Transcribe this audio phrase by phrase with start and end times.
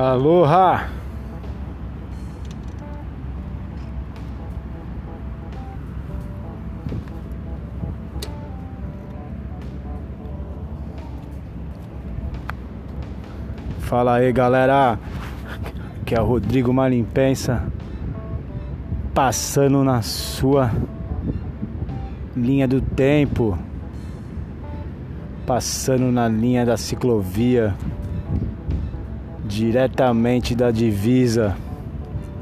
[0.00, 0.88] Aloha!
[13.80, 15.00] Fala aí galera,
[16.06, 17.66] que é o Rodrigo Malimpensa
[19.12, 20.70] passando na sua
[22.36, 23.58] linha do tempo,
[25.44, 27.74] passando na linha da ciclovia,
[29.48, 31.56] diretamente da divisa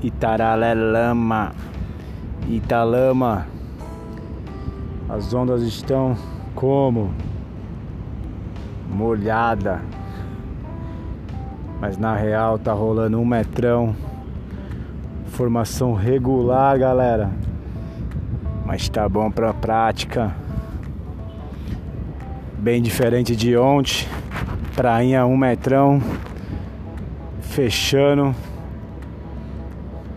[0.03, 1.55] Itaralelama,
[2.49, 3.47] Italama.
[5.09, 6.17] As ondas estão
[6.55, 7.15] como
[8.91, 9.81] molhada
[11.81, 13.95] mas na real tá rolando um metrão.
[15.27, 17.31] Formação regular, galera.
[18.65, 20.35] Mas tá bom pra prática.
[22.59, 24.09] Bem diferente de ontem.
[24.75, 26.01] Prainha um metrão.
[27.49, 28.35] Fechando.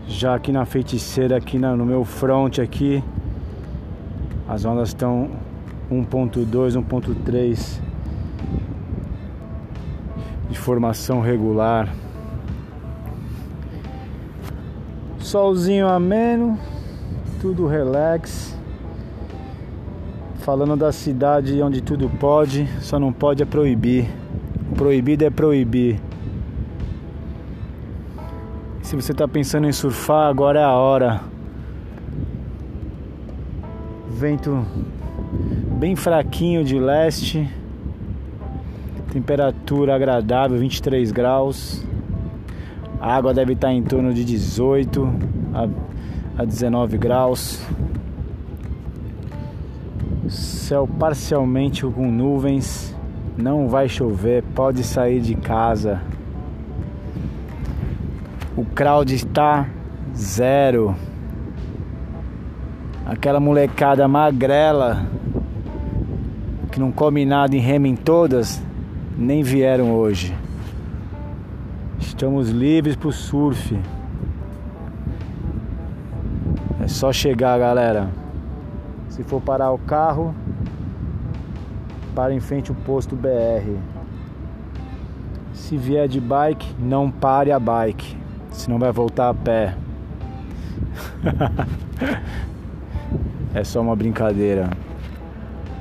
[0.08, 3.04] Já aqui na feiticeira, aqui no meu front aqui.
[4.48, 5.30] As ondas estão
[5.92, 7.80] 1.2, 1.3
[10.50, 11.88] de formação regular.
[15.20, 16.58] Solzinho ameno,
[17.40, 18.58] tudo relax.
[20.40, 24.10] Falando da cidade onde tudo pode, só não pode é proibir.
[24.76, 26.09] Proibido é proibir.
[28.90, 31.22] Se você está pensando em surfar, agora é a hora.
[34.10, 34.66] Vento
[35.78, 37.48] bem fraquinho de leste
[39.12, 41.86] Temperatura agradável, 23 graus.
[43.00, 45.08] A água deve estar em torno de 18
[46.36, 47.62] a, 19 graus.
[50.28, 52.96] Céu parcialmente com nuvens.
[53.38, 56.02] Não vai chover, pode sair de casa.
[58.58, 59.68] O crowd está
[60.16, 60.96] zero.
[63.06, 65.06] Aquela molecada magrela
[66.72, 68.62] que não come nada e rema em todas
[69.18, 70.36] nem vieram hoje.
[72.00, 73.78] Estamos livres para o surf.
[76.82, 78.10] É só chegar, galera.
[79.10, 80.34] Se for parar o carro,
[82.16, 83.78] para em frente o posto BR.
[85.54, 88.18] Se vier de bike, não pare a bike,
[88.52, 89.76] senão vai voltar a pé.
[93.54, 94.70] é só uma brincadeira.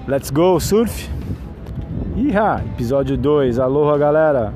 [0.06, 1.09] Let's go, surf!
[2.17, 3.59] Iha, episódio 2.
[3.59, 4.53] Aloha, galera.